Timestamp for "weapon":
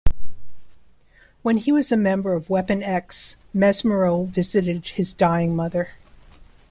2.49-2.81